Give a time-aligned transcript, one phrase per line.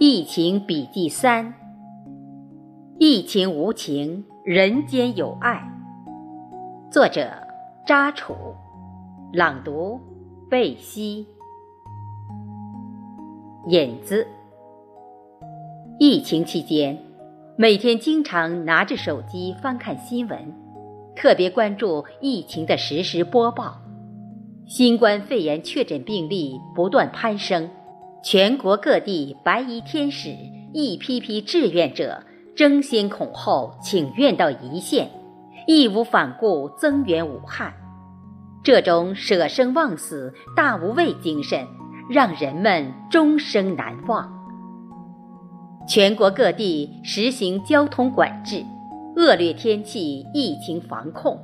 [0.00, 1.52] 疫情笔记三：
[3.00, 5.60] 疫情无情，人间有爱。
[6.88, 7.28] 作者：
[7.84, 8.32] 扎楚，
[9.32, 9.98] 朗读：
[10.48, 11.26] 贝西。
[13.66, 14.24] 引子：
[15.98, 16.96] 疫情期间，
[17.56, 20.38] 每天经常拿着手机翻看新闻，
[21.16, 23.76] 特别关注疫情的实时播报。
[24.64, 27.68] 新冠肺炎确诊病例不断攀升。
[28.22, 30.34] 全国各地白衣天使
[30.74, 32.22] 一批批志愿者
[32.56, 35.08] 争先恐后请愿到一线，
[35.66, 37.72] 义无反顾增援武汉。
[38.64, 41.66] 这种舍生忘死、大无畏精神，
[42.10, 44.28] 让人们终生难忘。
[45.88, 48.62] 全国各地实行交通管制，
[49.16, 51.38] 恶劣天气疫情防控，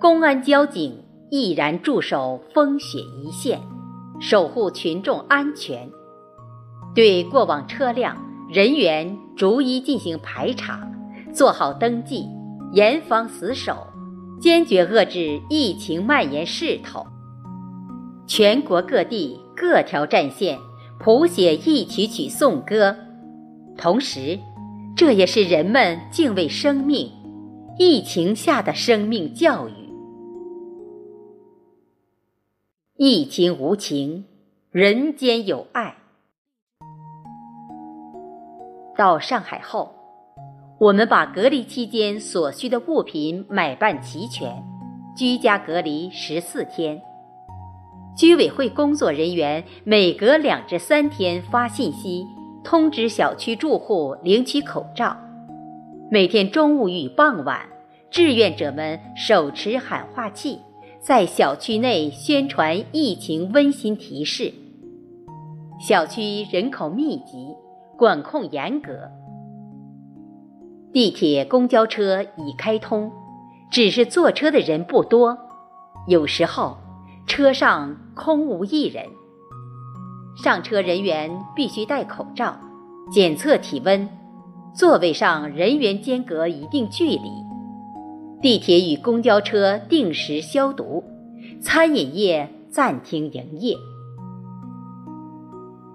[0.00, 0.96] 公安交警
[1.28, 3.60] 毅然驻守风雪一线，
[4.20, 5.86] 守护群众安全。
[6.94, 8.16] 对过往车辆
[8.48, 10.90] 人员逐一进行排查，
[11.32, 12.26] 做好登记，
[12.72, 13.86] 严防死守，
[14.40, 17.06] 坚决遏制疫情蔓延势头。
[18.26, 20.58] 全国各地各条战线
[20.98, 22.96] 谱写一曲曲颂歌，
[23.78, 24.38] 同时，
[24.96, 27.10] 这也是人们敬畏生命、
[27.78, 29.72] 疫情下的生命教育。
[32.96, 34.24] 疫情无情，
[34.72, 35.96] 人间有爱。
[39.00, 39.94] 到上海后，
[40.78, 44.62] 我们把隔离期间所需的物品买办齐全，
[45.16, 47.00] 居家隔离十四天。
[48.14, 52.26] 居委会工作人员每隔两至三天发信息
[52.62, 55.16] 通知小区住户领取口罩。
[56.10, 57.66] 每天中午与傍晚，
[58.10, 60.58] 志愿者们手持喊话器，
[61.00, 64.52] 在小区内宣传疫情温馨提示。
[65.80, 67.48] 小区人口密集。
[68.00, 69.10] 管控严格，
[70.90, 73.12] 地铁、公交车已开通，
[73.70, 75.36] 只是坐车的人不多，
[76.08, 76.78] 有时候
[77.26, 79.04] 车上空无一人。
[80.42, 82.56] 上车人员必须戴口罩，
[83.12, 84.08] 检测体温，
[84.74, 87.30] 座位上人员间隔一定距离。
[88.40, 91.04] 地铁与公交车定时消毒，
[91.60, 93.76] 餐饮业暂停营业。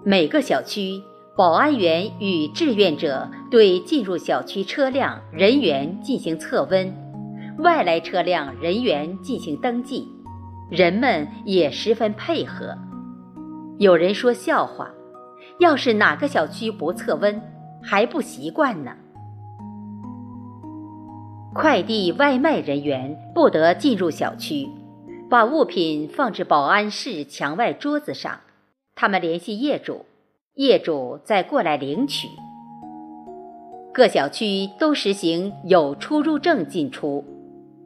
[0.04, 1.02] 每个小区。
[1.36, 6.90] 保安员与志愿者对进入小区车辆人员进行测温，
[7.58, 10.08] 外来车辆人员进行登记，
[10.70, 12.74] 人们也十分配合。
[13.78, 14.90] 有人说笑话
[15.60, 17.38] ：“要是哪个小区不测温，
[17.82, 18.92] 还不习惯呢。”
[21.52, 24.66] 快递外卖人员不得进入小区，
[25.28, 28.40] 把物品放置保安室墙外桌子上，
[28.94, 30.06] 他们联系业主。
[30.56, 32.28] 业主再过来领取。
[33.92, 37.22] 各小区都实行有出入证进出，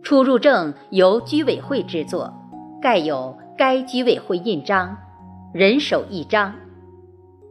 [0.03, 2.32] 出入证由居委会制作，
[2.81, 4.97] 盖有该居委会印章，
[5.53, 6.54] 人手一张。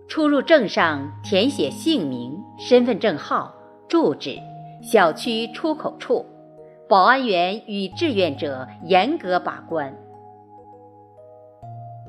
[0.08, 3.54] 出入证上填写姓名、身份证号、
[3.90, 4.38] 住址、
[4.82, 6.26] 小区出口处，
[6.88, 9.94] 保安员与志愿者严格把关。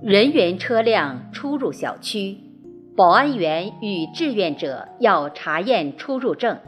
[0.00, 2.49] 人员车辆出入小区。
[2.96, 6.58] 保安员与志愿者要查验出入证，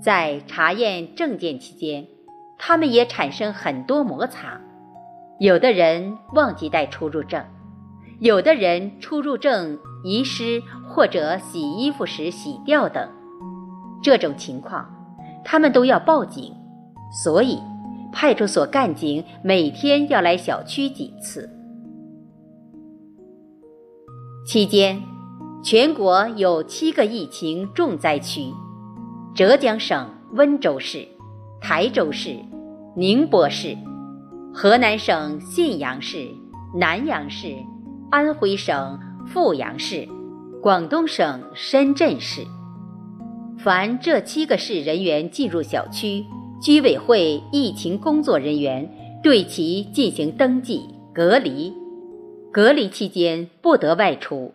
[0.00, 2.06] 在查验证件期间，
[2.58, 4.60] 他们也产生很多摩擦。
[5.38, 7.44] 有的人忘记带出入证，
[8.20, 13.10] 有的人出入证遗失或者洗衣服时洗掉等。
[14.02, 14.88] 这种情况，
[15.44, 16.54] 他们都要报警，
[17.22, 17.58] 所以
[18.12, 21.50] 派出所干警每天要来小区几次。
[24.46, 25.11] 期间。
[25.64, 28.52] 全国有七个疫情重灾区：
[29.32, 31.06] 浙江省温州市、
[31.60, 32.36] 台州市、
[32.96, 33.76] 宁波市；
[34.52, 36.26] 河南省信阳市、
[36.74, 37.54] 南阳市；
[38.10, 38.98] 安徽省
[39.32, 40.08] 阜阳市；
[40.60, 42.44] 广东省深圳市。
[43.56, 46.24] 凡这七个市人员进入小区，
[46.60, 48.92] 居委会疫情工作人员
[49.22, 51.72] 对其进行登记、隔离。
[52.52, 54.52] 隔离期间不得外出。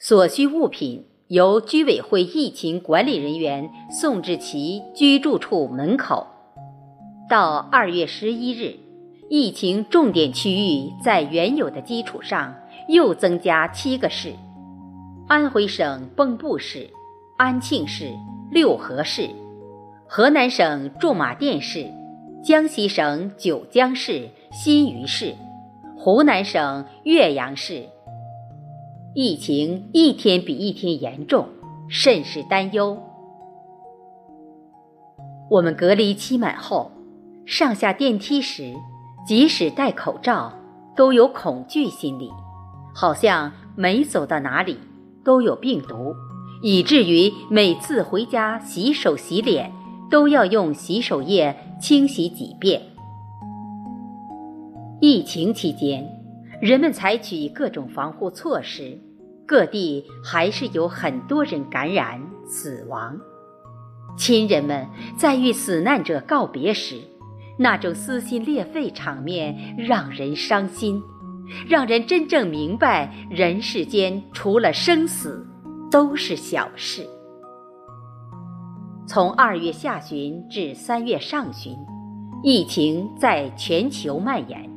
[0.00, 6.24] 所需物品由居委会疫情管理人员送至其居住处门口。
[7.28, 8.76] 到二月十一日，
[9.28, 12.54] 疫情重点区域在原有的基础上
[12.88, 14.32] 又增加七个市：
[15.26, 16.88] 安徽省蚌埠市、
[17.36, 18.08] 安庆市、
[18.52, 19.28] 六合市；
[20.06, 21.84] 河南省驻马店市、
[22.44, 25.34] 江西省九江市、新余市；
[25.96, 27.82] 湖南省岳阳市。
[29.14, 31.48] 疫情一天比一天严重，
[31.88, 32.96] 甚是担忧。
[35.50, 36.90] 我们隔离期满后，
[37.46, 38.74] 上下电梯时，
[39.26, 40.52] 即使戴口罩，
[40.94, 42.30] 都有恐惧心理，
[42.94, 44.78] 好像每走到哪里
[45.24, 46.14] 都有病毒，
[46.62, 49.72] 以至于每次回家洗手洗脸
[50.10, 52.82] 都要用洗手液清洗几遍。
[55.00, 56.17] 疫情期间，
[56.60, 58.98] 人们采取各种防护措施，
[59.46, 63.16] 各地还是有很多人感染死亡。
[64.16, 64.84] 亲人们
[65.16, 66.96] 在与死难者告别时，
[67.56, 71.00] 那种撕心裂肺场面让人伤心，
[71.68, 75.46] 让人真正明白人世间除了生死
[75.92, 77.06] 都是小事。
[79.06, 81.76] 从二月下旬至三月上旬，
[82.42, 84.68] 疫情在全球蔓延，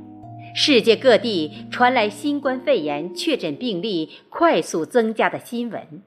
[0.54, 6.04] 世界各地传来新冠肺炎确诊病例快速增加的新闻。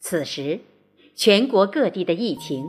[0.00, 0.60] 此时。
[1.14, 2.64] 全国各地的疫情，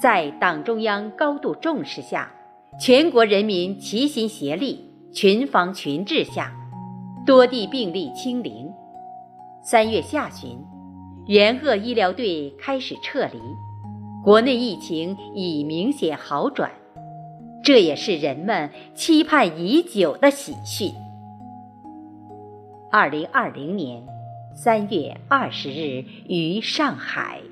[0.00, 2.32] 在党中央高度重视下，
[2.80, 6.50] 全国人民齐心协力、群防群治下，
[7.26, 8.66] 多地病例清零。
[9.62, 10.58] 三月下旬，
[11.26, 13.38] 援鄂医疗队开始撤离，
[14.24, 16.72] 国内疫情已明显好转，
[17.62, 20.92] 这也是人们期盼已久的喜讯。
[22.90, 24.02] 二零二零年
[24.54, 27.51] 三月二十日于上海。